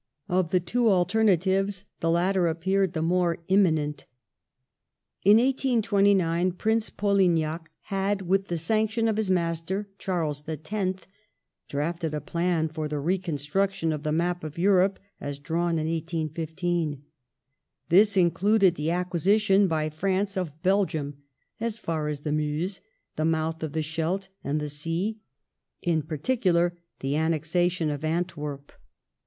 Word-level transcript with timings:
Of 0.27 0.49
the 0.49 0.59
two 0.59 0.89
alternatives 0.89 1.85
the 1.99 2.09
latter 2.09 2.47
appeared 2.47 2.93
the 2.93 3.03
more 3.03 3.37
imminent. 3.49 4.07
In 5.23 5.37
1829 5.37 6.53
Prince 6.53 6.89
Polignac 6.89 7.69
had, 7.81 8.23
with 8.23 8.47
the 8.47 8.57
sanction 8.57 9.07
of 9.07 9.15
his 9.17 9.29
master 9.29 9.89
Charles 9.99 10.43
X., 10.49 11.05
drafted 11.69 12.15
a 12.15 12.19
plan 12.19 12.67
for 12.67 12.87
the 12.87 12.97
reconstruction 12.97 13.93
of 13.93 14.01
the 14.01 14.11
map 14.11 14.43
of 14.43 14.57
Europe 14.57 14.97
as 15.19 15.37
drawn 15.37 15.77
in 15.77 15.85
1815. 15.85 17.03
This 17.89 18.17
included 18.17 18.73
the 18.73 18.89
acquisition 18.89 19.67
by 19.67 19.91
France 19.91 20.35
of 20.35 20.63
Belgium 20.63 21.17
"as 21.59 21.77
far 21.77 22.07
as 22.07 22.21
the 22.21 22.31
Meuse, 22.31 22.81
the 23.17 23.23
mouth 23.23 23.61
of 23.61 23.73
the 23.73 23.83
Scheldt, 23.83 24.29
and 24.43 24.59
the 24.59 24.67
Sea," 24.67 25.19
in 25.83 26.01
particular 26.01 26.75
the 27.01 27.15
annexation 27.15 27.91
of 27.91 28.03
Antwerp. 28.03 28.71